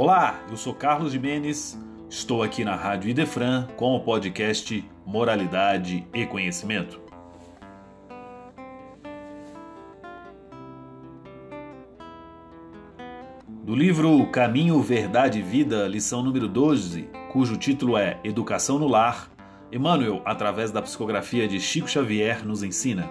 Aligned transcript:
Olá, 0.00 0.40
eu 0.48 0.56
sou 0.56 0.72
Carlos 0.72 1.10
Jimenez, 1.10 1.76
estou 2.08 2.44
aqui 2.44 2.64
na 2.64 2.76
Rádio 2.76 3.10
Idefran 3.10 3.66
com 3.76 3.96
o 3.96 4.00
podcast 4.00 4.88
Moralidade 5.04 6.06
e 6.14 6.24
Conhecimento. 6.24 7.00
Do 13.64 13.74
livro 13.74 14.24
Caminho, 14.28 14.80
Verdade 14.80 15.40
e 15.40 15.42
Vida, 15.42 15.88
lição 15.88 16.22
número 16.22 16.46
12, 16.46 17.10
cujo 17.32 17.56
título 17.56 17.98
é 17.98 18.20
Educação 18.22 18.78
no 18.78 18.86
Lar, 18.86 19.28
Emmanuel, 19.72 20.22
através 20.24 20.70
da 20.70 20.80
psicografia 20.80 21.48
de 21.48 21.58
Chico 21.58 21.90
Xavier, 21.90 22.46
nos 22.46 22.62
ensina. 22.62 23.10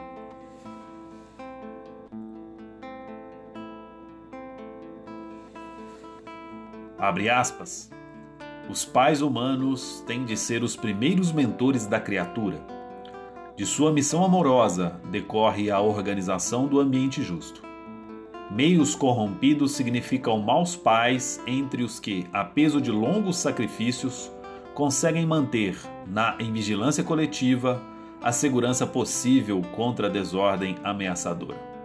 Abre 6.99 7.29
aspas. 7.29 7.91
Os 8.67 8.83
pais 8.83 9.21
humanos 9.21 10.03
têm 10.07 10.25
de 10.25 10.35
ser 10.35 10.63
os 10.63 10.75
primeiros 10.75 11.31
mentores 11.31 11.85
da 11.85 11.99
criatura. 11.99 12.59
De 13.55 13.65
sua 13.67 13.93
missão 13.93 14.25
amorosa 14.25 14.99
decorre 15.11 15.69
a 15.69 15.79
organização 15.79 16.65
do 16.65 16.79
ambiente 16.79 17.21
justo. 17.21 17.61
Meios 18.49 18.95
corrompidos 18.95 19.73
significam 19.73 20.39
maus 20.39 20.75
pais 20.75 21.39
entre 21.45 21.83
os 21.83 21.99
que, 21.99 22.25
a 22.33 22.43
peso 22.43 22.81
de 22.81 22.91
longos 22.91 23.37
sacrifícios, 23.37 24.31
conseguem 24.73 25.25
manter, 25.25 25.77
na 26.07 26.35
em 26.39 26.51
vigilância 26.51 27.03
coletiva, 27.03 27.81
a 28.21 28.31
segurança 28.31 28.87
possível 28.87 29.61
contra 29.75 30.07
a 30.07 30.09
desordem 30.09 30.75
ameaçadora. 30.83 31.76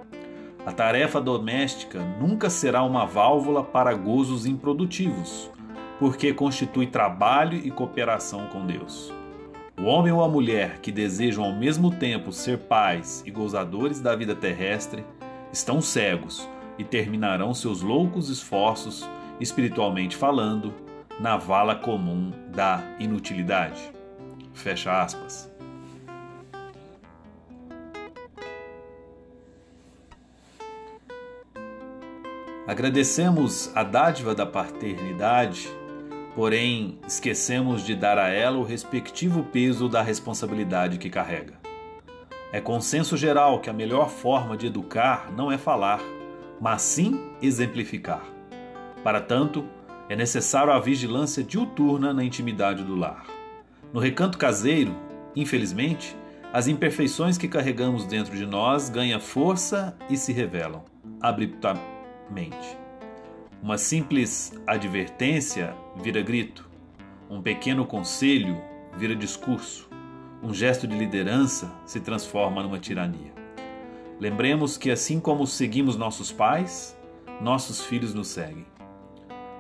A 0.65 0.71
tarefa 0.71 1.21
doméstica 1.21 1.99
nunca 2.21 2.49
será 2.49 2.85
uma 2.85 3.05
válvula 3.05 3.65
para 3.65 3.95
gozos 3.95 4.47
improdutivos, 4.47 5.51
porque 5.99 6.33
constitui 6.33 6.87
trabalho 6.87 7.59
e 7.59 7.69
cooperação 7.69 8.47
com 8.47 8.65
Deus. 8.65 9.13
O 9.77 9.87
homem 9.87 10.13
ou 10.13 10.23
a 10.23 10.29
mulher 10.29 10.79
que 10.79 10.93
desejam 10.93 11.43
ao 11.43 11.53
mesmo 11.53 11.91
tempo 11.91 12.31
ser 12.31 12.59
pais 12.59 13.25
e 13.27 13.31
gozadores 13.33 14.01
da 14.01 14.15
vida 14.15 14.37
terrestre 14.37 15.05
estão 15.53 15.81
cegos 15.81 16.49
e 16.79 16.85
terminarão 16.85 17.53
seus 17.53 17.83
loucos 17.83 18.29
esforços, 18.29 19.09
espiritualmente 19.41 20.17
falando, 20.17 20.73
na 21.19 21.37
vala 21.37 21.75
comum 21.75 22.31
da 22.55 22.81
inutilidade. 23.01 23.93
Fecha 24.53 25.03
aspas. 25.03 25.52
Agradecemos 32.65 33.73
a 33.75 33.83
dádiva 33.83 34.37
da 34.37 34.47
paternidade, 34.47 35.69
porém 36.33 36.97
esquecemos 37.09 37.85
de 37.85 37.97
dar 37.97 38.19
a 38.19 38.29
ela 38.29 38.57
o 38.57 38.63
respectivo 38.63 39.43
peso 39.43 39.89
da 39.89 40.01
responsabilidade 40.01 40.97
que 40.97 41.11
carrega. 41.11 41.55
É 42.53 42.61
consenso 42.61 43.17
geral 43.17 43.59
que 43.59 43.69
a 43.69 43.73
melhor 43.73 44.09
forma 44.09 44.57
de 44.57 44.69
educar 44.69 45.33
não 45.37 45.51
é 45.51 45.59
falar, 45.59 46.01
mas 46.61 46.83
sim 46.83 47.33
exemplificar. 47.43 48.23
Para 49.03 49.21
tanto, 49.21 49.65
é 50.09 50.15
necessário 50.15 50.73
a 50.73 50.79
vigilância 50.79 51.43
diuturna 51.43 52.15
na 52.15 52.23
intimidade 52.23 52.85
do 52.85 52.95
lar. 52.95 53.27
No 53.93 53.99
recanto 53.99 54.39
caseiro, 54.39 54.95
infelizmente, 55.35 56.17
as 56.53 56.69
imperfeições 56.69 57.37
que 57.37 57.49
carregamos 57.49 58.07
dentro 58.07 58.37
de 58.37 58.47
nós 58.47 58.89
ganham 58.89 59.19
força 59.19 59.97
e 60.09 60.17
se 60.17 60.33
revelam 60.33 60.85
abruptamente 61.21 61.92
mente. 62.33 62.77
Uma 63.63 63.79
simples 63.79 64.53
advertência 64.67 65.77
vira 66.03 66.21
grito, 66.21 66.69
um 67.31 67.41
pequeno 67.41 67.87
conselho 67.87 68.61
vira 68.97 69.15
discurso, 69.15 69.89
um 70.43 70.53
gesto 70.53 70.87
de 70.89 70.97
liderança 70.97 71.73
se 71.87 72.01
transforma 72.01 72.63
numa 72.63 72.79
tirania. 72.79 73.33
Lembremos 74.19 74.77
que, 74.77 74.91
assim 74.91 75.21
como 75.21 75.47
seguimos 75.47 75.97
nossos 75.97 76.33
pais, 76.33 76.99
nossos 77.41 77.85
filhos 77.85 78.15
nos 78.15 78.29
seguem. 78.29 78.67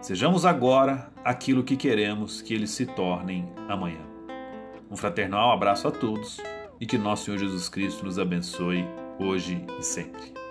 Sejamos 0.00 0.44
agora 0.44 1.12
aquilo 1.25 1.62
que 1.62 1.77
queremos 1.77 2.43
que 2.43 2.53
eles 2.54 2.71
se 2.71 2.87
tornem 2.87 3.49
amanhã. 3.69 4.00
Um 4.91 4.97
fraternal 4.97 5.53
abraço 5.53 5.87
a 5.87 5.91
todos 5.93 6.41
e 6.81 6.87
que 6.87 6.99
nosso 6.99 7.27
Senhor 7.27 7.39
Jesus 7.39 7.69
Cristo 7.69 8.04
nos 8.04 8.19
abençoe 8.19 8.84
hoje 9.19 9.65
e 9.78 9.83
sempre. 9.83 10.41